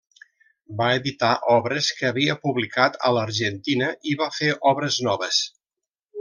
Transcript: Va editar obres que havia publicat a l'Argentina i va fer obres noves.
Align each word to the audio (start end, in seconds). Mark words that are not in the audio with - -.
Va 0.77 0.85
editar 1.01 1.33
obres 1.55 1.89
que 1.99 2.07
havia 2.09 2.37
publicat 2.47 2.97
a 3.09 3.13
l'Argentina 3.19 3.91
i 4.13 4.17
va 4.23 4.31
fer 4.41 4.51
obres 4.73 4.99
noves. 5.11 5.41